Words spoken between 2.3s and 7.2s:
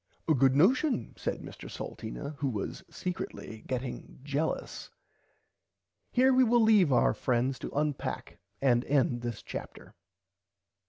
who was secretly getting jellus. Here we will leave our